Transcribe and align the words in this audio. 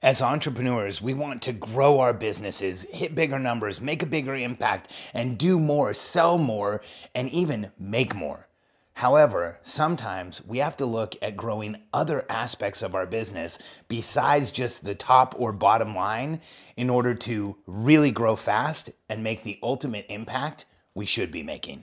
As 0.00 0.22
entrepreneurs, 0.22 1.02
we 1.02 1.12
want 1.12 1.42
to 1.42 1.52
grow 1.52 1.98
our 1.98 2.12
businesses, 2.12 2.84
hit 2.84 3.16
bigger 3.16 3.38
numbers, 3.38 3.80
make 3.80 4.00
a 4.00 4.06
bigger 4.06 4.36
impact, 4.36 4.92
and 5.12 5.36
do 5.36 5.58
more, 5.58 5.92
sell 5.92 6.38
more, 6.38 6.80
and 7.16 7.28
even 7.30 7.72
make 7.80 8.14
more. 8.14 8.46
However, 8.92 9.58
sometimes 9.62 10.44
we 10.44 10.58
have 10.58 10.76
to 10.76 10.86
look 10.86 11.16
at 11.20 11.36
growing 11.36 11.82
other 11.92 12.24
aspects 12.28 12.80
of 12.80 12.94
our 12.94 13.06
business 13.06 13.58
besides 13.88 14.52
just 14.52 14.84
the 14.84 14.94
top 14.94 15.34
or 15.36 15.52
bottom 15.52 15.96
line 15.96 16.42
in 16.76 16.90
order 16.90 17.14
to 17.14 17.56
really 17.66 18.12
grow 18.12 18.36
fast 18.36 18.90
and 19.08 19.24
make 19.24 19.42
the 19.42 19.58
ultimate 19.64 20.06
impact 20.08 20.64
we 20.94 21.06
should 21.06 21.32
be 21.32 21.42
making. 21.42 21.82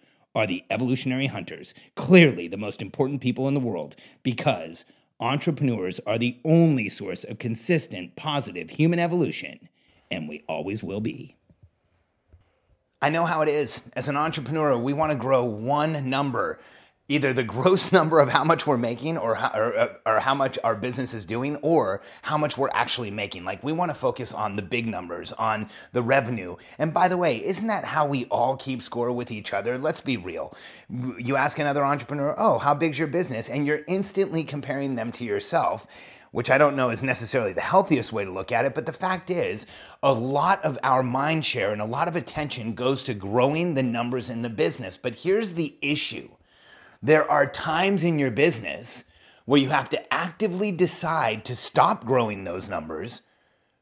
are 0.33 0.47
the 0.47 0.63
evolutionary 0.69 1.27
hunters, 1.27 1.73
clearly 1.95 2.47
the 2.47 2.57
most 2.57 2.81
important 2.81 3.21
people 3.21 3.47
in 3.47 3.53
the 3.53 3.59
world, 3.59 3.95
because 4.23 4.85
entrepreneurs 5.19 5.99
are 6.07 6.17
the 6.17 6.37
only 6.45 6.89
source 6.89 7.23
of 7.23 7.39
consistent, 7.39 8.15
positive 8.15 8.69
human 8.69 8.99
evolution, 8.99 9.69
and 10.09 10.27
we 10.27 10.43
always 10.47 10.83
will 10.83 11.01
be. 11.01 11.35
I 13.01 13.09
know 13.09 13.25
how 13.25 13.41
it 13.41 13.49
is. 13.49 13.81
As 13.95 14.07
an 14.07 14.17
entrepreneur, 14.17 14.77
we 14.77 14.93
want 14.93 15.11
to 15.11 15.17
grow 15.17 15.43
one 15.43 16.09
number 16.09 16.59
either 17.11 17.33
the 17.33 17.43
gross 17.43 17.91
number 17.99 18.19
of 18.19 18.29
how 18.29 18.43
much 18.43 18.65
we're 18.65 18.77
making 18.77 19.17
or 19.17 19.35
how, 19.35 19.51
or, 19.53 19.77
uh, 19.77 19.93
or 20.05 20.19
how 20.19 20.33
much 20.33 20.57
our 20.63 20.75
business 20.75 21.13
is 21.13 21.25
doing 21.25 21.57
or 21.57 22.01
how 22.21 22.37
much 22.37 22.57
we're 22.57 22.69
actually 22.73 23.11
making. 23.11 23.43
Like 23.43 23.63
we 23.63 23.73
want 23.73 23.91
to 23.91 23.95
focus 23.95 24.33
on 24.33 24.55
the 24.55 24.61
big 24.61 24.87
numbers, 24.87 25.33
on 25.33 25.69
the 25.91 26.01
revenue. 26.01 26.55
And 26.79 26.93
by 26.93 27.07
the 27.09 27.17
way, 27.17 27.43
isn't 27.43 27.67
that 27.67 27.83
how 27.83 28.05
we 28.05 28.25
all 28.25 28.55
keep 28.55 28.81
score 28.81 29.11
with 29.11 29.31
each 29.31 29.53
other? 29.53 29.77
Let's 29.77 30.01
be 30.01 30.17
real. 30.17 30.55
You 30.89 31.35
ask 31.35 31.59
another 31.59 31.83
entrepreneur, 31.83 32.33
"Oh, 32.37 32.57
how 32.57 32.73
big's 32.73 32.97
your 32.97 33.07
business?" 33.07 33.49
and 33.49 33.65
you're 33.67 33.81
instantly 33.87 34.43
comparing 34.43 34.95
them 34.95 35.11
to 35.13 35.25
yourself 35.25 35.87
which 36.31 36.49
I 36.49 36.57
don't 36.57 36.77
know 36.77 36.91
is 36.91 37.03
necessarily 37.03 37.51
the 37.51 37.59
healthiest 37.59 38.13
way 38.13 38.23
to 38.23 38.31
look 38.31 38.53
at 38.53 38.63
it, 38.63 38.73
but 38.73 38.85
the 38.85 38.93
fact 38.93 39.29
is, 39.29 39.65
a 40.01 40.13
lot 40.13 40.63
of 40.63 40.79
our 40.81 41.03
mind 41.03 41.43
share 41.43 41.73
and 41.73 41.81
a 41.81 41.85
lot 41.85 42.07
of 42.07 42.15
attention 42.15 42.73
goes 42.73 43.03
to 43.03 43.13
growing 43.13 43.73
the 43.73 43.83
numbers 43.83 44.29
in 44.29 44.41
the 44.41 44.49
business. 44.49 44.95
But 44.95 45.15
here's 45.15 45.51
the 45.51 45.75
issue 45.81 46.29
there 47.01 47.29
are 47.29 47.47
times 47.47 48.03
in 48.03 48.19
your 48.19 48.31
business 48.31 49.05
where 49.45 49.59
you 49.59 49.69
have 49.69 49.89
to 49.89 50.13
actively 50.13 50.71
decide 50.71 51.43
to 51.45 51.55
stop 51.55 52.05
growing 52.05 52.43
those 52.43 52.69
numbers 52.69 53.23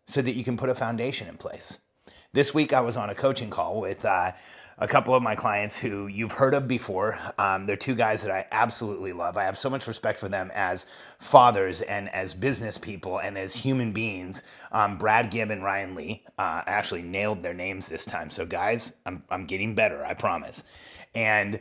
so 0.06 0.22
that 0.22 0.34
you 0.34 0.44
can 0.44 0.58
put 0.58 0.70
a 0.70 0.76
foundation 0.76 1.28
in 1.28 1.38
place. 1.38 1.80
This 2.32 2.54
week, 2.54 2.74
I 2.74 2.82
was 2.82 2.96
on 2.96 3.10
a 3.10 3.16
coaching 3.16 3.50
call 3.50 3.82
with 3.82 4.06
uh, 4.06 4.32
a 4.78 4.88
couple 4.88 5.16
of 5.16 5.24
my 5.24 5.36
clients 5.36 5.76
who 5.76 6.06
you've 6.06 6.32
heard 6.32 6.54
of 6.54 6.68
before. 6.68 7.18
Um, 7.40 7.66
they're 7.66 7.76
two 7.76 7.96
guys 7.96 8.22
that 8.22 8.32
I 8.32 8.46
absolutely 8.52 9.14
love. 9.14 9.36
I 9.36 9.46
have 9.46 9.58
so 9.58 9.68
much 9.68 9.88
respect 9.88 10.20
for 10.20 10.30
them 10.30 10.52
as 10.54 10.86
fathers 11.20 11.82
and 11.82 12.08
as 12.10 12.36
business 12.36 12.78
people 12.78 13.18
and 13.18 13.36
as 13.36 13.56
human 13.56 13.92
beings. 13.92 14.44
Um, 14.72 15.00
Brad 15.00 15.32
Gibb 15.32 15.50
and 15.50 15.64
Ryan 15.64 15.96
Lee 15.96 16.24
uh, 16.38 16.62
actually 16.68 17.02
nailed 17.02 17.42
their 17.42 17.56
names 17.56 17.90
this 17.90 18.06
time. 18.06 18.30
So, 18.30 18.46
guys, 18.46 18.94
I'm, 19.08 19.24
I'm 19.32 19.46
getting 19.46 19.74
better, 19.74 20.06
I 20.06 20.14
promise. 20.14 20.64
And 21.16 21.60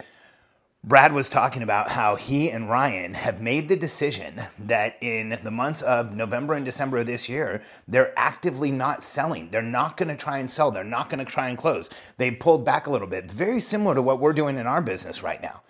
Brad 0.89 1.13
was 1.13 1.29
talking 1.29 1.63
about 1.63 1.91
how 1.91 2.15
he 2.15 2.51
and 2.51 2.71
Ryan 2.71 3.13
have 3.13 3.43
made 3.43 3.69
the 3.69 3.77
decision 3.77 4.41
that 4.61 4.97
in 5.03 5.39
the 5.45 5.51
months 5.51 5.83
of 5.83 6.17
November 6.17 6.55
and 6.55 6.65
December 6.65 6.97
of 6.97 7.05
this 7.05 7.29
year, 7.29 7.61
they're 7.87 8.19
actively 8.19 8.73
not 8.73 9.03
selling. 9.03 9.51
They're 9.51 9.61
not 9.61 9.99
going 9.99 10.09
to 10.09 10.17
try 10.17 10.39
and 10.39 10.51
sell. 10.51 10.71
They're 10.71 10.85
not 10.85 11.11
going 11.11 11.23
to 11.23 11.31
try 11.31 11.51
and 11.51 11.59
close. 11.59 11.91
They 12.17 12.31
pulled 12.31 12.65
back 12.65 12.87
a 12.87 12.91
little 12.91 13.07
bit, 13.07 13.31
very 13.31 13.61
similar 13.61 13.95
to 13.97 14.01
what 14.01 14.19
we're 14.19 14.33
doing 14.33 14.57
in 14.57 14.67
our 14.67 14.81
business 14.81 15.23
right 15.23 15.43
now. 15.43 15.61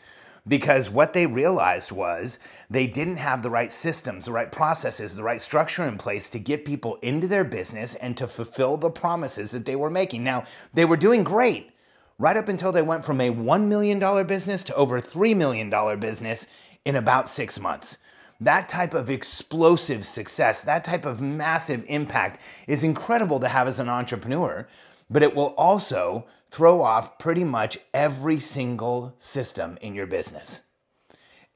Because 0.47 0.89
what 0.89 1.15
they 1.15 1.27
realized 1.27 1.91
was 1.91 2.39
they 2.71 2.87
didn't 2.87 3.17
have 3.17 3.43
the 3.43 3.51
right 3.51 3.73
systems, 3.73 4.27
the 4.27 4.33
right 4.33 4.53
processes, 4.53 5.17
the 5.17 5.25
right 5.25 5.43
structure 5.43 5.83
in 5.83 5.99
place 5.99 6.29
to 6.29 6.39
get 6.39 6.65
people 6.65 6.95
into 7.03 7.27
their 7.27 7.43
business 7.43 7.97
and 7.97 8.17
to 8.17 8.29
fulfill 8.29 8.77
the 8.77 8.89
promises 8.89 9.51
that 9.51 9.65
they 9.65 9.75
were 9.75 9.91
making. 9.91 10.23
Now, 10.23 10.45
they 10.75 10.85
were 10.85 10.97
doing 10.97 11.25
great 11.25 11.73
right 12.19 12.37
up 12.37 12.49
until 12.49 12.73
they 12.73 12.83
went 12.83 13.05
from 13.05 13.21
a 13.21 13.31
$1 13.31 13.69
million 13.69 14.27
business 14.27 14.65
to 14.65 14.75
over 14.75 15.01
$3 15.01 15.37
million 15.37 15.71
business 16.01 16.49
in 16.85 16.97
about 16.97 17.29
six 17.29 17.61
months. 17.61 17.99
That 18.41 18.69
type 18.69 18.95
of 18.95 19.11
explosive 19.11 20.05
success, 20.05 20.63
that 20.65 20.85
type 20.85 21.05
of 21.05 21.21
massive 21.21 21.85
impact 21.89 22.41
is 22.67 22.85
incredible 22.85 23.41
to 23.41 23.49
have 23.49 23.67
as 23.67 23.79
an 23.79 23.89
entrepreneur, 23.89 24.67
but 25.11 25.23
it 25.23 25.35
will 25.35 25.55
also 25.57 26.27
throw 26.51 26.81
off 26.81 27.19
pretty 27.19 27.45
much 27.45 27.79
every 27.93 28.41
single 28.41 29.15
system 29.19 29.79
in 29.81 29.95
your 29.95 30.07
business. 30.07 30.63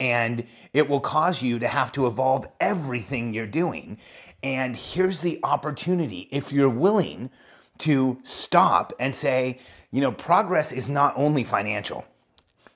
And 0.01 0.45
it 0.73 0.89
will 0.89 1.01
cause 1.01 1.43
you 1.43 1.61
to 1.61 1.69
have 1.69 1.93
to 1.93 2.07
evolve 2.07 2.47
everything 2.59 3.33
you're 3.33 3.47
doing. 3.47 3.99
And 4.43 4.75
here's 4.75 5.23
the 5.23 5.39
opportunity 5.45 6.29
if 6.33 6.53
you're 6.53 6.69
willing 6.69 7.31
to 7.79 8.19
stop 8.25 8.93
and 8.99 9.15
say, 9.15 9.59
you 9.93 10.01
know, 10.01 10.11
progress 10.11 10.73
is 10.73 10.89
not 10.89 11.15
only 11.17 11.45
financial. 11.45 12.05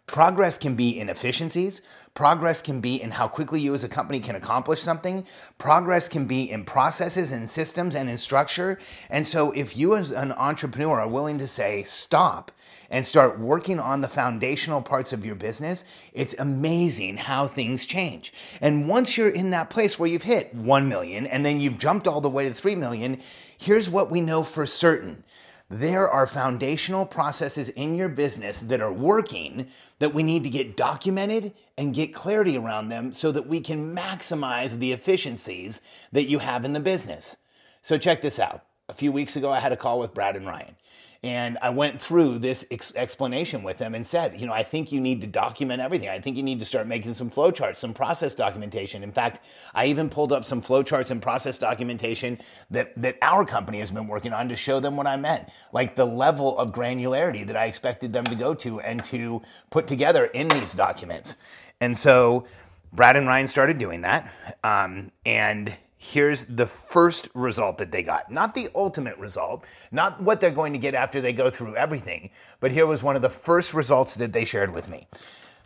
Progress 0.07 0.57
can 0.57 0.77
be 0.77 1.01
in 1.01 1.09
efficiencies. 1.09 1.83
Progress 2.15 2.63
can 2.63 2.81
be 2.81 3.03
in 3.03 3.11
how 3.11 3.27
quickly 3.27 3.61
you 3.61 3.75
as 3.75 3.83
a 3.83 3.89
company 3.89 4.21
can 4.21 4.37
accomplish 4.37 4.81
something. 4.81 5.27
Progress 5.59 6.09
can 6.09 6.27
be 6.27 6.49
in 6.49 6.65
processes 6.65 7.33
and 7.33 7.51
systems 7.51 7.97
and 7.97 8.09
in 8.09 8.17
structure. 8.17 8.79
And 9.11 9.27
so, 9.27 9.51
if 9.51 9.77
you 9.77 9.97
as 9.97 10.13
an 10.13 10.31
entrepreneur 10.31 11.01
are 11.01 11.09
willing 11.09 11.39
to 11.39 11.49
say, 11.49 11.83
stop 11.83 12.53
and 12.89 13.05
start 13.05 13.41
working 13.41 13.81
on 13.81 14.01
the 14.01 14.09
foundational 14.09 14.81
parts 14.81 15.13
of 15.13 15.27
your 15.27 15.35
business, 15.35 15.85
it's 16.13 16.37
amazing 16.39 17.17
how 17.17 17.49
things 17.49 17.85
change. 17.85 18.33
And 18.61 18.89
once 18.89 19.19
you're 19.19 19.29
in 19.29 19.51
that 19.51 19.71
place 19.71 19.99
where 19.99 20.09
you've 20.09 20.23
hit 20.23 20.55
1 20.55 20.89
million 20.89 21.27
and 21.27 21.45
then 21.45 21.59
you've 21.59 21.79
jumped 21.79 22.07
all 22.07 22.21
the 22.21 22.31
way 22.31 22.49
to 22.49 22.55
3 22.55 22.77
million, 22.77 23.19
here's 23.59 23.91
what 23.91 24.09
we 24.09 24.21
know 24.21 24.45
for 24.45 24.67
certain 24.67 25.25
there 25.69 26.09
are 26.09 26.27
foundational 26.27 27.05
processes 27.05 27.69
in 27.71 27.97
your 27.97 28.09
business 28.09 28.61
that 28.61 28.81
are 28.81 28.93
working 28.93 29.67
that 29.99 30.15
we 30.15 30.23
need 30.23 30.45
to 30.45 30.51
get 30.51 30.77
documented 30.77 31.53
and 31.77 31.95
get 31.95 32.15
clarity 32.15 32.57
around 32.57 32.89
them 32.89 33.13
so 33.13 33.33
that 33.33 33.49
we 33.49 33.61
can 33.61 33.95
maximize 33.95 34.79
the 34.79 34.93
efficiencies 34.93 35.83
that 36.13 36.29
you 36.29 36.39
have 36.39 36.65
in 36.65 36.73
the 36.73 36.81
business. 36.81 37.37
So, 37.83 37.99
check 37.99 38.21
this 38.21 38.39
out. 38.39 38.65
A 38.89 38.95
few 38.95 39.11
weeks 39.11 39.35
ago, 39.35 39.51
I 39.51 39.59
had 39.59 39.73
a 39.73 39.77
call 39.77 39.99
with 39.99 40.15
Brad 40.15 40.37
and 40.37 40.47
Ryan. 40.47 40.77
And 41.23 41.59
I 41.61 41.71
went 41.71 42.01
through 42.01 42.39
this 42.39 42.65
ex- 42.71 42.95
explanation 42.95 43.65
with 43.65 43.79
them 43.79 43.97
and 43.97 44.07
said, 44.07 44.41
you 44.41 44.47
know, 44.47 44.53
I 44.53 44.63
think 44.63 44.93
you 44.93 45.01
need 45.01 45.21
to 45.23 45.27
document 45.27 45.83
everything. 45.83 46.09
I 46.09 46.21
think 46.21 46.37
you 46.37 46.43
need 46.45 46.61
to 46.61 46.65
start 46.65 46.87
making 46.87 47.15
some 47.15 47.29
flowcharts, 47.29 47.79
some 47.79 47.93
process 47.93 48.33
documentation. 48.33 49.03
In 49.03 49.11
fact, 49.11 49.41
I 49.75 49.87
even 49.87 50.09
pulled 50.09 50.33
up 50.33 50.45
some 50.45 50.63
flowcharts 50.63 51.11
and 51.11 51.21
process 51.21 51.59
documentation 51.59 52.39
that, 52.71 52.93
that 53.03 53.17
our 53.23 53.45
company 53.45 53.81
has 53.81 53.91
been 53.91 54.07
working 54.07 54.33
on 54.33 54.49
to 54.51 54.57
show 54.57 54.79
them 54.79 54.97
what 54.97 55.09
I 55.09 55.17
meant, 55.17 55.49
like 55.73 55.97
the 55.97 56.05
level 56.07 56.57
of 56.57 56.71
granularity 56.71 57.45
that 57.49 57.57
I 57.57 57.65
expected 57.65 58.13
them 58.13 58.25
to 58.27 58.37
go 58.37 58.55
to 58.55 58.79
and 58.81 59.03
to 59.07 59.43
put 59.71 59.89
together 59.89 60.27
in 60.27 60.47
these 60.47 60.75
documents. 60.75 61.39
And 61.81 61.97
so 61.97 62.47
Brad 62.93 63.17
and 63.17 63.27
Ryan 63.27 63.49
started 63.49 63.79
doing 63.79 64.03
that. 64.03 64.33
Um, 64.63 65.11
and 65.25 65.75
here's 66.13 66.45
the 66.45 66.67
first 66.67 67.29
result 67.35 67.79
that 67.79 67.91
they 67.91 68.03
got. 68.03 68.31
Not 68.31 68.55
the 68.55 68.69
ultimate 68.75 69.19
result, 69.19 69.67
not 69.91 70.23
what 70.23 70.41
they're 70.41 70.51
going 70.51 70.73
to 70.73 70.79
get 70.79 70.95
after 70.95 71.21
they 71.21 71.33
go 71.33 71.51
through 71.51 71.77
everything, 71.77 72.31
but 72.61 72.73
here 72.73 72.87
was 72.87 73.03
one 73.03 73.17
of 73.17 73.23
the 73.23 73.29
first 73.29 73.75
results 73.75 74.15
that 74.17 74.33
they 74.33 74.45
shared 74.45 74.73
with 74.73 74.89
me. 74.89 75.09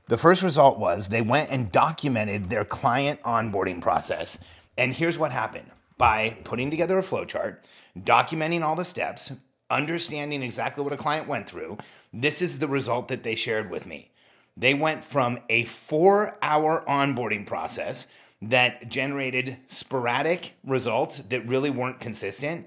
The 0.09 0.17
first 0.17 0.43
result 0.43 0.79
was 0.79 1.09
they 1.09 1.21
went 1.21 1.51
and 1.51 1.71
documented 1.71 2.49
their 2.49 2.65
client 2.65 3.23
onboarding 3.23 3.81
process. 3.81 4.39
And 4.79 4.95
here's 4.95 5.19
what 5.19 5.31
happened 5.31 5.71
by 5.99 6.39
putting 6.45 6.71
together 6.71 6.99
a 6.99 7.03
flowchart, 7.03 7.59
documenting 7.99 8.63
all 8.63 8.75
the 8.75 8.85
steps, 8.85 9.33
understanding 9.69 10.43
exactly 10.43 10.83
what 10.83 10.93
a 10.93 10.97
client 10.97 11.29
went 11.29 11.49
through, 11.49 11.77
this 12.13 12.41
is 12.41 12.59
the 12.59 12.69
result 12.69 13.09
that 13.09 13.23
they 13.23 13.35
shared 13.35 13.71
with 13.71 13.85
me. 13.87 14.11
They 14.57 14.75
went 14.75 15.05
from 15.05 15.39
a 15.49 15.65
four 15.65 16.39
hour 16.43 16.83
onboarding 16.89 17.47
process 17.47 18.09
that 18.43 18.89
generated 18.89 19.59
sporadic 19.69 20.55
results 20.65 21.19
that 21.19 21.47
really 21.47 21.71
weren't 21.71 22.01
consistent, 22.01 22.67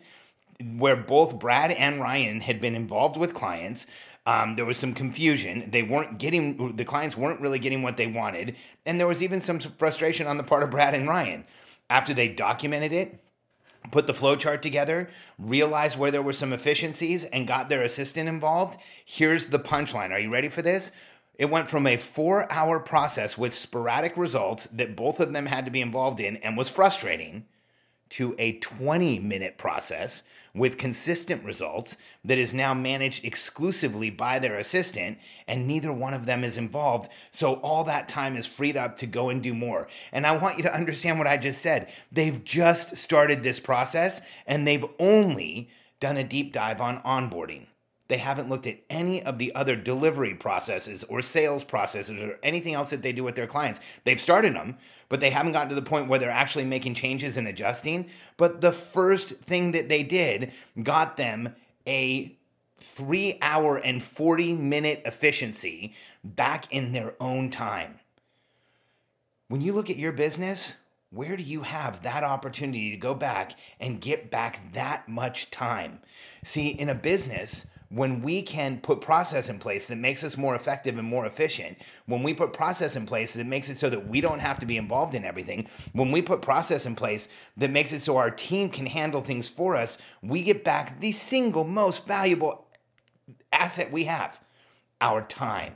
where 0.77 0.95
both 0.95 1.39
Brad 1.39 1.71
and 1.71 1.99
Ryan 1.99 2.41
had 2.41 2.61
been 2.61 2.75
involved 2.75 3.17
with 3.17 3.33
clients. 3.33 3.87
Um, 4.25 4.55
there 4.55 4.65
was 4.65 4.77
some 4.77 4.93
confusion. 4.93 5.69
They 5.69 5.83
weren't 5.83 6.19
getting, 6.19 6.75
the 6.75 6.85
clients 6.85 7.17
weren't 7.17 7.41
really 7.41 7.59
getting 7.59 7.81
what 7.81 7.97
they 7.97 8.07
wanted. 8.07 8.55
And 8.85 8.99
there 8.99 9.07
was 9.07 9.23
even 9.23 9.41
some 9.41 9.59
frustration 9.59 10.27
on 10.27 10.37
the 10.37 10.43
part 10.43 10.63
of 10.63 10.69
Brad 10.69 10.93
and 10.93 11.07
Ryan. 11.07 11.43
After 11.89 12.13
they 12.13 12.29
documented 12.29 12.93
it, 12.93 13.19
put 13.91 14.07
the 14.07 14.13
flow 14.13 14.35
chart 14.35 14.61
together, 14.61 15.09
realized 15.37 15.99
where 15.99 16.11
there 16.11 16.21
were 16.21 16.33
some 16.33 16.53
efficiencies, 16.53 17.25
and 17.25 17.47
got 17.47 17.67
their 17.67 17.81
assistant 17.81 18.29
involved, 18.29 18.79
here's 19.05 19.47
the 19.47 19.59
punchline. 19.59 20.11
Are 20.11 20.19
you 20.19 20.31
ready 20.31 20.49
for 20.49 20.61
this? 20.61 20.91
It 21.35 21.49
went 21.49 21.69
from 21.69 21.87
a 21.87 21.97
four 21.97 22.51
hour 22.51 22.79
process 22.79 23.37
with 23.37 23.53
sporadic 23.53 24.15
results 24.15 24.67
that 24.67 24.95
both 24.95 25.19
of 25.19 25.33
them 25.33 25.47
had 25.47 25.65
to 25.65 25.71
be 25.71 25.81
involved 25.81 26.19
in 26.19 26.37
and 26.37 26.55
was 26.55 26.69
frustrating 26.69 27.45
to 28.09 28.35
a 28.37 28.59
20 28.59 29.17
minute 29.17 29.57
process 29.57 30.21
with 30.53 30.77
consistent 30.77 31.43
results 31.43 31.97
that 32.23 32.37
is 32.37 32.53
now 32.53 32.71
managed 32.71 33.25
exclusively 33.25 34.11
by 34.11 34.37
their 34.37 34.55
assistant, 34.55 35.17
and 35.47 35.65
neither 35.65 35.91
one 35.91 36.13
of 36.13 36.27
them 36.27 36.43
is 36.43 36.55
involved. 36.55 37.09
So 37.31 37.55
all 37.55 37.83
that 37.85 38.07
time 38.07 38.35
is 38.35 38.45
freed 38.45 38.77
up 38.77 38.95
to 38.97 39.07
go 39.07 39.29
and 39.29 39.41
do 39.41 39.55
more. 39.55 39.87
And 40.11 40.27
I 40.27 40.37
want 40.37 40.57
you 40.57 40.63
to 40.63 40.75
understand 40.75 41.17
what 41.17 41.25
I 41.25 41.37
just 41.37 41.61
said. 41.61 41.91
They've 42.11 42.43
just 42.43 42.97
started 42.97 43.41
this 43.41 43.59
process 43.59 44.21
and 44.45 44.67
they've 44.67 44.85
only 44.99 45.69
done 45.99 46.17
a 46.17 46.23
deep 46.23 46.53
dive 46.53 46.79
on 46.79 47.01
onboarding. 47.01 47.65
They 48.09 48.17
haven't 48.17 48.49
looked 48.49 48.67
at 48.67 48.79
any 48.89 49.23
of 49.23 49.37
the 49.37 49.55
other 49.55 49.75
delivery 49.75 50.35
processes 50.35 51.03
or 51.05 51.21
sales 51.21 51.63
processes 51.63 52.21
or 52.21 52.37
anything 52.43 52.73
else 52.73 52.89
that 52.89 53.01
they 53.01 53.13
do 53.13 53.23
with 53.23 53.35
their 53.35 53.47
clients. 53.47 53.79
They've 54.03 54.19
started 54.19 54.53
them, 54.55 54.77
but 55.07 55.19
they 55.21 55.29
haven't 55.29 55.53
gotten 55.53 55.69
to 55.69 55.75
the 55.75 55.81
point 55.81 56.09
where 56.09 56.19
they're 56.19 56.29
actually 56.29 56.65
making 56.65 56.95
changes 56.95 57.37
and 57.37 57.47
adjusting. 57.47 58.09
But 58.35 58.61
the 58.61 58.73
first 58.73 59.29
thing 59.29 59.71
that 59.71 59.87
they 59.87 60.03
did 60.03 60.51
got 60.81 61.15
them 61.15 61.55
a 61.87 62.37
three 62.75 63.37
hour 63.41 63.77
and 63.77 64.03
40 64.03 64.53
minute 64.53 65.01
efficiency 65.05 65.93
back 66.23 66.71
in 66.71 66.91
their 66.91 67.13
own 67.19 67.49
time. 67.49 67.99
When 69.47 69.61
you 69.61 69.73
look 69.73 69.89
at 69.89 69.97
your 69.97 70.11
business, 70.11 70.75
where 71.09 71.37
do 71.37 71.43
you 71.43 71.61
have 71.61 72.01
that 72.01 72.23
opportunity 72.23 72.91
to 72.91 72.97
go 72.97 73.13
back 73.13 73.53
and 73.79 74.01
get 74.01 74.31
back 74.31 74.73
that 74.73 75.07
much 75.07 75.51
time? 75.51 75.99
See, 76.43 76.69
in 76.69 76.89
a 76.89 76.95
business, 76.95 77.67
when 77.93 78.21
we 78.21 78.41
can 78.41 78.79
put 78.79 79.01
process 79.01 79.49
in 79.49 79.59
place 79.59 79.87
that 79.87 79.97
makes 79.97 80.23
us 80.23 80.35
more 80.35 80.55
effective 80.55 80.97
and 80.97 81.07
more 81.07 81.27
efficient, 81.27 81.77
when 82.07 82.23
we 82.23 82.33
put 82.33 82.51
process 82.51 82.95
in 82.95 83.05
place 83.05 83.33
that 83.33 83.45
makes 83.45 83.69
it 83.69 83.77
so 83.77 83.89
that 83.89 84.07
we 84.07 84.19
don't 84.19 84.39
have 84.39 84.57
to 84.57 84.65
be 84.65 84.77
involved 84.77 85.13
in 85.13 85.23
everything, 85.23 85.67
when 85.91 86.11
we 86.11 86.21
put 86.21 86.41
process 86.41 86.87
in 86.87 86.95
place 86.95 87.29
that 87.55 87.69
makes 87.69 87.93
it 87.93 87.99
so 87.99 88.17
our 88.17 88.31
team 88.31 88.67
can 88.69 88.87
handle 88.87 89.21
things 89.21 89.47
for 89.47 89.75
us, 89.75 89.99
we 90.23 90.41
get 90.41 90.63
back 90.63 90.99
the 91.01 91.11
single 91.11 91.63
most 91.63 92.07
valuable 92.07 92.65
asset 93.51 93.91
we 93.91 94.05
have 94.05 94.41
our 94.99 95.21
time. 95.21 95.75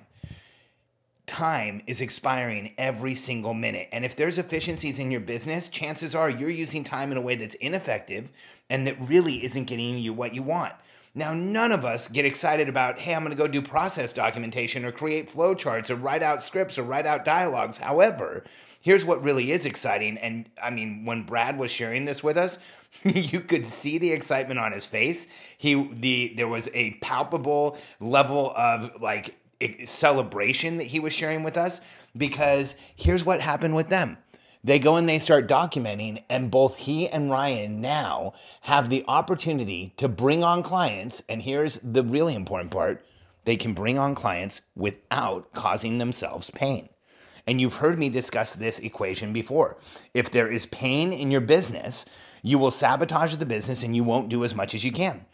Time 1.28 1.84
is 1.86 2.02
expiring 2.02 2.74
every 2.78 3.14
single 3.14 3.54
minute. 3.54 3.90
And 3.92 4.04
if 4.06 4.16
there's 4.16 4.40
efficiencies 4.40 4.98
in 4.98 5.12
your 5.12 5.20
business, 5.20 5.68
chances 5.68 6.16
are 6.16 6.30
you're 6.30 6.50
using 6.50 6.84
time 6.84 7.12
in 7.12 7.18
a 7.18 7.22
way 7.22 7.36
that's 7.36 7.56
ineffective 7.56 8.32
and 8.70 8.88
that 8.88 9.00
really 9.00 9.44
isn't 9.46 9.66
getting 9.66 10.00
you 10.00 10.14
what 10.14 10.34
you 10.34 10.42
want. 10.42 10.74
Now, 11.18 11.34
none 11.34 11.72
of 11.72 11.84
us 11.84 12.08
get 12.08 12.26
excited 12.26 12.70
about, 12.70 13.00
hey, 13.00 13.16
I'm 13.16 13.24
going 13.24 13.32
to 13.32 13.38
go 13.38 13.48
do 13.48 13.60
process 13.60 14.14
documentation 14.14 14.86
or 14.86 14.92
create 14.92 15.32
flowcharts 15.34 15.90
or 15.90 15.96
write 15.96 16.22
out 16.22 16.44
scripts 16.44 16.78
or 16.78 16.84
write 16.84 17.08
out 17.08 17.26
dialogues. 17.26 17.80
However, 17.80 18.44
here's 18.82 19.04
what 19.04 19.24
really 19.24 19.52
is 19.52 19.66
exciting. 19.66 20.20
And 20.20 20.48
I 20.62 20.70
mean, 20.70 21.06
when 21.06 21.24
Brad 21.24 21.58
was 21.58 21.72
sharing 21.72 22.06
this 22.06 22.24
with 22.24 22.38
us, 22.38 22.60
you 23.04 23.40
could 23.40 23.66
see 23.66 23.98
the 23.98 24.12
excitement 24.12 24.60
on 24.60 24.72
his 24.72 24.86
face. 24.86 25.26
He, 25.58 25.90
the, 25.94 26.36
there 26.38 26.48
was 26.48 26.70
a 26.76 26.92
palpable 27.02 27.80
level 28.00 28.54
of 28.56 29.02
like 29.02 29.36
celebration 29.86 30.78
that 30.78 30.84
he 30.84 31.00
was 31.00 31.14
sharing 31.14 31.42
with 31.42 31.58
us 31.58 31.82
because 32.16 32.76
here's 32.96 33.26
what 33.26 33.42
happened 33.42 33.76
with 33.76 33.90
them 33.90 34.20
they 34.68 34.80
go 34.80 34.98
and 34.98 35.08
they 35.08 35.18
start 35.18 35.48
documenting, 35.48 36.22
and 36.28 36.52
both 36.52 36.76
he 36.76 37.08
and 37.08 37.32
Ryan 37.32 37.80
now 37.80 38.34
have 38.60 38.90
the 38.90 39.06
opportunity 39.08 39.94
to 39.96 40.10
bring 40.10 40.44
on 40.44 40.62
clients. 40.62 41.24
And 41.30 41.42
here's 41.42 41.80
the 41.82 42.04
really 42.04 42.36
important 42.36 42.72
part 42.72 43.06
they 43.46 43.56
can 43.56 43.74
bring 43.74 43.98
on 43.98 44.14
clients 44.14 44.60
without 44.76 45.54
causing 45.54 46.00
themselves 46.00 46.52
pain. 46.52 46.90
And 47.48 47.62
you've 47.62 47.76
heard 47.76 47.98
me 47.98 48.10
discuss 48.10 48.56
this 48.56 48.80
equation 48.80 49.32
before. 49.32 49.78
If 50.14 50.32
there 50.32 50.52
is 50.52 50.66
pain 50.66 51.14
in 51.14 51.32
your 51.32 51.40
business, 51.40 52.06
you 52.44 52.60
will 52.60 52.70
sabotage 52.70 53.38
the 53.38 53.46
business 53.46 53.84
and 53.84 53.96
you 53.96 54.04
won't 54.04 54.28
do 54.28 54.44
as 54.44 54.54
much 54.54 54.76
as 54.76 54.84
you 54.84 54.92
can. 54.92 55.26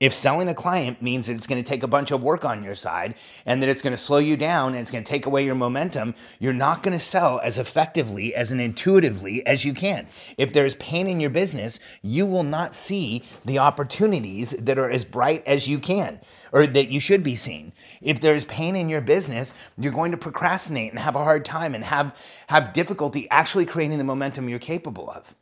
If 0.00 0.14
selling 0.14 0.48
a 0.48 0.54
client 0.54 1.02
means 1.02 1.26
that 1.26 1.36
it's 1.36 1.46
going 1.46 1.62
to 1.62 1.68
take 1.68 1.82
a 1.82 1.86
bunch 1.86 2.10
of 2.10 2.22
work 2.22 2.46
on 2.46 2.64
your 2.64 2.74
side 2.74 3.16
and 3.44 3.62
that 3.62 3.68
it's 3.68 3.82
going 3.82 3.92
to 3.92 3.98
slow 3.98 4.16
you 4.16 4.34
down 4.34 4.72
and 4.72 4.80
it's 4.80 4.90
going 4.90 5.04
to 5.04 5.08
take 5.08 5.26
away 5.26 5.44
your 5.44 5.54
momentum, 5.54 6.14
you're 6.38 6.54
not 6.54 6.82
going 6.82 6.98
to 6.98 7.04
sell 7.04 7.38
as 7.40 7.58
effectively 7.58 8.34
as 8.34 8.50
and 8.50 8.62
intuitively 8.62 9.46
as 9.46 9.66
you 9.66 9.74
can. 9.74 10.08
If 10.38 10.54
there's 10.54 10.74
pain 10.76 11.06
in 11.06 11.20
your 11.20 11.28
business, 11.28 11.80
you 12.00 12.24
will 12.24 12.44
not 12.44 12.74
see 12.74 13.24
the 13.44 13.58
opportunities 13.58 14.52
that 14.52 14.78
are 14.78 14.90
as 14.90 15.04
bright 15.04 15.46
as 15.46 15.68
you 15.68 15.78
can 15.78 16.18
or 16.50 16.66
that 16.66 16.88
you 16.88 16.98
should 16.98 17.22
be 17.22 17.36
seeing. 17.36 17.74
If 18.00 18.20
there's 18.20 18.46
pain 18.46 18.76
in 18.76 18.88
your 18.88 19.02
business, 19.02 19.52
you're 19.76 19.92
going 19.92 20.12
to 20.12 20.16
procrastinate 20.16 20.92
and 20.92 20.98
have 20.98 21.14
a 21.14 21.24
hard 21.24 21.44
time 21.44 21.74
and 21.74 21.84
have, 21.84 22.18
have 22.46 22.72
difficulty 22.72 23.28
actually 23.30 23.66
creating 23.66 23.98
the 23.98 24.04
momentum 24.04 24.48
you're 24.48 24.58
capable 24.58 25.10
of. 25.10 25.34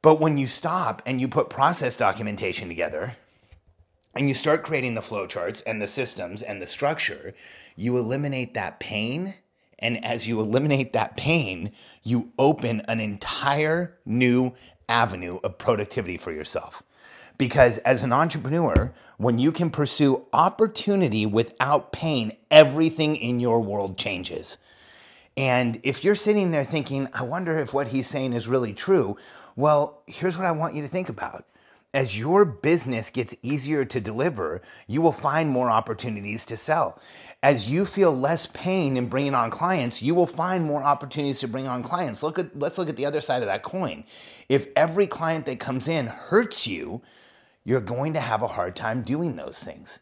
But 0.00 0.20
when 0.20 0.38
you 0.38 0.46
stop 0.46 1.02
and 1.04 1.20
you 1.20 1.28
put 1.28 1.50
process 1.50 1.98
documentation 1.98 2.68
together, 2.68 3.16
and 4.18 4.26
you 4.26 4.34
start 4.34 4.64
creating 4.64 4.94
the 4.94 5.00
flowcharts 5.00 5.62
and 5.64 5.80
the 5.80 5.86
systems 5.86 6.42
and 6.42 6.60
the 6.60 6.66
structure, 6.66 7.34
you 7.76 7.96
eliminate 7.96 8.52
that 8.54 8.80
pain. 8.80 9.34
And 9.78 10.04
as 10.04 10.26
you 10.26 10.40
eliminate 10.40 10.92
that 10.94 11.16
pain, 11.16 11.70
you 12.02 12.32
open 12.36 12.82
an 12.88 12.98
entire 12.98 13.96
new 14.04 14.54
avenue 14.88 15.38
of 15.44 15.56
productivity 15.56 16.18
for 16.18 16.32
yourself. 16.32 16.82
Because 17.38 17.78
as 17.78 18.02
an 18.02 18.12
entrepreneur, 18.12 18.92
when 19.18 19.38
you 19.38 19.52
can 19.52 19.70
pursue 19.70 20.26
opportunity 20.32 21.24
without 21.24 21.92
pain, 21.92 22.32
everything 22.50 23.14
in 23.14 23.38
your 23.38 23.60
world 23.60 23.96
changes. 23.96 24.58
And 25.36 25.78
if 25.84 26.02
you're 26.02 26.16
sitting 26.16 26.50
there 26.50 26.64
thinking, 26.64 27.08
I 27.14 27.22
wonder 27.22 27.56
if 27.60 27.72
what 27.72 27.86
he's 27.86 28.08
saying 28.08 28.32
is 28.32 28.48
really 28.48 28.74
true, 28.74 29.16
well, 29.54 30.02
here's 30.08 30.36
what 30.36 30.44
I 30.46 30.50
want 30.50 30.74
you 30.74 30.82
to 30.82 30.88
think 30.88 31.08
about 31.08 31.46
as 31.94 32.18
your 32.18 32.44
business 32.44 33.08
gets 33.08 33.34
easier 33.42 33.84
to 33.84 34.00
deliver, 34.00 34.60
you 34.86 35.00
will 35.00 35.12
find 35.12 35.48
more 35.48 35.70
opportunities 35.70 36.44
to 36.44 36.56
sell. 36.56 37.00
As 37.42 37.70
you 37.70 37.86
feel 37.86 38.14
less 38.14 38.46
pain 38.46 38.96
in 38.96 39.08
bringing 39.08 39.34
on 39.34 39.50
clients, 39.50 40.02
you 40.02 40.14
will 40.14 40.26
find 40.26 40.64
more 40.64 40.82
opportunities 40.82 41.40
to 41.40 41.48
bring 41.48 41.66
on 41.66 41.82
clients. 41.82 42.22
Look 42.22 42.38
at 42.38 42.58
let's 42.58 42.76
look 42.76 42.90
at 42.90 42.96
the 42.96 43.06
other 43.06 43.22
side 43.22 43.42
of 43.42 43.48
that 43.48 43.62
coin. 43.62 44.04
If 44.48 44.68
every 44.76 45.06
client 45.06 45.46
that 45.46 45.60
comes 45.60 45.88
in 45.88 46.06
hurts 46.06 46.66
you, 46.66 47.00
you're 47.64 47.80
going 47.80 48.12
to 48.14 48.20
have 48.20 48.42
a 48.42 48.46
hard 48.46 48.76
time 48.76 49.02
doing 49.02 49.36
those 49.36 49.62
things. 49.64 49.98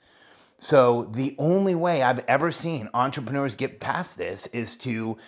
So 0.58 1.04
the 1.04 1.36
only 1.38 1.74
way 1.74 2.02
I've 2.02 2.24
ever 2.26 2.50
seen 2.50 2.88
entrepreneurs 2.94 3.54
get 3.54 3.78
past 3.78 4.16
this 4.16 4.46
is 4.48 4.74
to 4.76 5.18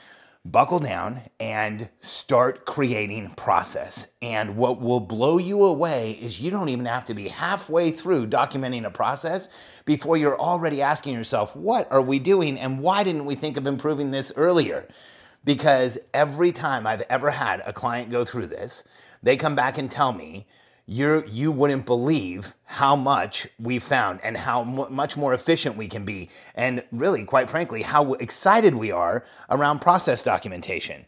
buckle 0.51 0.79
down 0.79 1.21
and 1.39 1.89
start 2.01 2.65
creating 2.65 3.31
process. 3.35 4.09
And 4.23 4.57
what 4.57 4.81
will 4.81 5.01
blow 5.01 5.39
you 5.39 5.65
away 5.65 6.13
is 6.13 6.41
you 6.41 6.51
don't 6.51 6.69
even 6.69 6.87
have 6.87 7.05
to 7.07 7.15
be 7.15 7.29
halfway 7.29 7.91
through 7.91 8.29
documenting 8.29 8.85
a 8.85 8.91
process 8.91 9.49
before 9.85 10.17
you're 10.17 10.39
already 10.39 10.83
asking 10.83 11.15
yourself, 11.15 11.55
what 11.55 11.91
are 11.93 12.03
we 12.03 12.19
doing 12.19 12.59
and 12.59 12.81
why 12.81 13.05
didn't 13.05 13.27
we 13.27 13.35
think 13.35 13.57
of 13.57 13.67
improving 13.67 14.11
this 14.11 14.33
earlier? 14.37 14.89
Because 15.45 15.99
every 16.15 16.53
time 16.53 16.87
I've 16.87 17.03
ever 17.03 17.31
had 17.31 17.63
a 17.65 17.73
client 17.73 18.11
go 18.11 18.25
through 18.25 18.47
this, 18.47 18.85
they 19.23 19.37
come 19.37 19.55
back 19.55 19.79
and 19.79 19.91
tell 19.91 20.13
me, 20.13 20.47
you 20.89 21.25
you 21.29 21.53
wouldn't 21.53 21.87
believe 21.87 22.55
how 22.65 22.97
much 22.97 23.47
we 23.61 23.79
found 23.79 24.21
and 24.25 24.39
how 24.39 24.63
m- 24.63 24.95
much 24.95 25.19
more 25.19 25.35
efficient 25.35 25.77
we 25.77 25.89
can 25.89 26.05
be 26.07 26.31
and 26.57 26.83
really 26.93 27.25
quite 27.25 27.51
frankly 27.51 27.83
how 27.83 28.15
excited 28.15 28.75
we 28.75 28.93
are 28.93 29.25
around 29.51 29.81
process 29.81 30.23
documentation. 30.25 31.07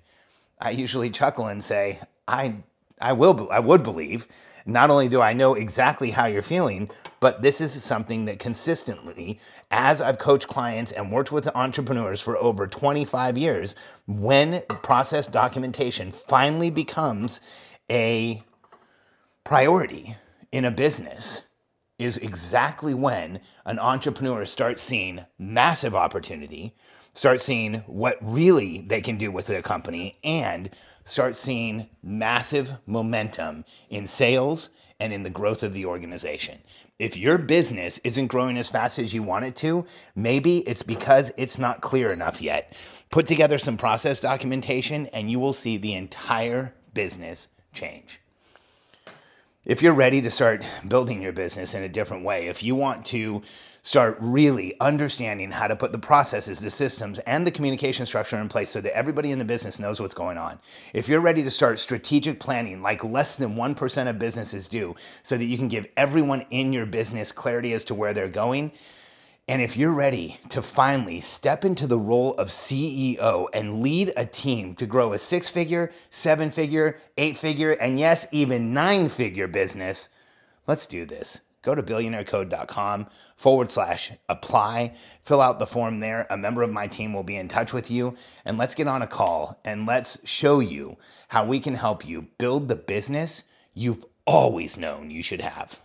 I 0.61 0.73
usually 0.73 1.11
chuckle 1.11 1.47
and 1.49 1.65
say 1.65 2.01
i 2.29 2.57
i 3.01 3.13
will 3.15 3.49
i 3.53 3.61
would 3.61 3.83
believe. 3.83 4.29
Not 4.67 4.91
only 4.91 5.09
do 5.09 5.23
i 5.23 5.33
know 5.33 5.55
exactly 5.55 6.13
how 6.13 6.27
you're 6.27 6.43
feeling 6.43 6.91
but 7.21 7.43
this 7.43 7.61
is 7.61 7.83
something 7.83 8.27
that 8.27 8.39
consistently 8.41 9.41
as 9.71 10.03
i've 10.03 10.19
coached 10.19 10.49
clients 10.49 10.93
and 10.93 11.13
worked 11.13 11.33
with 11.33 11.49
entrepreneurs 11.57 12.21
for 12.21 12.37
over 12.39 12.67
25 12.69 13.39
years 13.39 13.77
when 14.07 14.63
process 14.83 15.27
documentation 15.27 16.13
finally 16.13 16.71
becomes 16.71 17.41
a 17.91 18.43
priority 19.45 20.17
in 20.53 20.65
a 20.65 20.71
business, 20.71 21.43
is 22.01 22.17
exactly 22.17 22.95
when 22.95 23.41
an 23.67 23.79
entrepreneur 23.79 24.47
starts 24.47 24.83
seeing 24.83 25.25
massive 25.39 25.95
opportunity, 25.95 26.75
start 27.13 27.43
seeing 27.43 27.75
what 27.87 28.17
really 28.23 28.81
they 28.81 29.03
can 29.03 29.19
do 29.19 29.31
with 29.31 29.47
their 29.47 29.61
company, 29.61 30.19
and 30.25 30.71
start 31.05 31.37
seeing 31.37 31.89
massive 32.03 32.73
momentum 32.87 33.65
in 33.91 34.07
sales 34.07 34.71
and 34.99 35.13
in 35.13 35.23
the 35.23 35.31
growth 35.31 35.63
of 35.63 35.75
the 35.75 35.85
organization. 35.85 36.59
If 36.99 37.17
your 37.17 37.37
business 37.37 37.99
isn't 37.99 38.29
growing 38.29 38.57
as 38.57 38.71
fast 38.71 38.99
as 38.99 39.13
you 39.13 39.23
want 39.23 39.45
it 39.45 39.57
to, 39.57 39.85
maybe 40.15 40.59
it's 40.61 40.83
because 40.83 41.33
it's 41.37 41.59
not 41.59 41.83
clear 41.83 42.13
enough 42.13 42.41
yet. 42.41 42.77
Put 43.11 43.27
together 43.27 43.59
some 43.59 43.77
process 43.77 44.21
documentation 44.21 45.07
and 45.07 45.31
you 45.31 45.39
will 45.39 45.53
see 45.53 45.77
the 45.77 45.95
entire 45.95 46.75
business 46.95 47.49
change. 47.73 48.21
If 49.67 49.83
you're 49.83 49.93
ready 49.93 50.23
to 50.23 50.31
start 50.31 50.65
building 50.89 51.21
your 51.21 51.33
business 51.33 51.75
in 51.75 51.83
a 51.83 51.89
different 51.89 52.25
way, 52.25 52.49
if 52.49 52.63
you 52.63 52.75
want 52.75 53.05
to 53.07 53.43
start 53.83 54.17
really 54.19 54.75
understanding 54.81 55.51
how 55.51 55.67
to 55.67 55.77
put 55.77 55.93
the 55.93 55.99
processes, 55.99 56.61
the 56.61 56.71
systems, 56.71 57.19
and 57.21 57.47
the 57.47 57.51
communication 57.51 58.07
structure 58.07 58.39
in 58.39 58.49
place 58.49 58.71
so 58.71 58.81
that 58.81 58.97
everybody 58.97 59.33
in 59.33 59.39
the 59.39 59.45
business 59.45 59.79
knows 59.79 60.01
what's 60.01 60.15
going 60.15 60.39
on. 60.39 60.59
If 60.95 61.11
you're 61.11 61.21
ready 61.21 61.43
to 61.43 61.51
start 61.51 61.79
strategic 61.79 62.41
planning 62.41 62.81
like 62.81 63.05
less 63.05 63.37
than 63.37 63.55
1% 63.55 64.09
of 64.09 64.19
businesses 64.19 64.67
do, 64.67 64.97
so 65.23 65.37
that 65.37 65.45
you 65.45 65.59
can 65.59 65.69
give 65.69 65.87
everyone 65.95 66.47
in 66.49 66.73
your 66.73 66.87
business 66.87 67.31
clarity 67.31 67.75
as 67.75 67.85
to 67.85 67.95
where 67.95 68.15
they're 68.15 68.29
going. 68.29 68.73
And 69.49 69.61
if 69.61 69.77
you're 69.77 69.93
ready 69.93 70.39
to 70.51 70.63
finally 70.63 71.21
step 71.21 71.65
into 71.65 71.87
the 71.87 71.99
role 71.99 72.35
of 72.35 72.49
CEO 72.49 73.49
and 73.53 73.83
lead 73.83 74.13
a 74.17 74.25
team 74.25 74.77
to 74.77 74.87
grow 74.87 75.13
a 75.13 75.19
six 75.19 75.49
figure, 75.49 75.91
seven 76.09 76.51
figure, 76.51 76.99
eight 77.19 77.37
figure, 77.37 77.73
and 77.73 77.99
yes, 77.99 78.29
even 78.31 78.73
nine 78.73 79.09
figure 79.09 79.49
business, 79.49 80.09
let's 80.67 80.87
do 80.87 81.05
this 81.05 81.41
go 81.63 81.75
to 81.75 81.83
billionairecode.com 81.83 83.07
forward 83.37 83.71
slash 83.71 84.13
apply, 84.29 84.93
fill 85.23 85.41
out 85.41 85.59
the 85.59 85.67
form 85.67 86.01
there. 86.01 86.27
A 86.31 86.37
member 86.37 86.63
of 86.63 86.73
my 86.73 86.87
team 86.87 87.13
will 87.13 87.23
be 87.23 87.37
in 87.37 87.49
touch 87.49 87.73
with 87.73 87.91
you, 87.91 88.17
and 88.45 88.59
let's 88.59 88.75
get 88.75 88.89
on 88.89 89.03
a 89.03 89.07
call 89.07 89.61
and 89.65 89.87
let's 89.87 90.19
show 90.25 90.61
you 90.61 90.97
how 91.29 91.45
we 91.45 91.61
can 91.61 91.75
help 91.75 92.07
you 92.07 92.29
build 92.39 92.69
the 92.69 92.77
business 92.77 93.45
you've 93.75 94.05
always 94.27 94.79
known 94.79 95.11
you 95.11 95.23
should 95.23 95.41
have. 95.41 95.81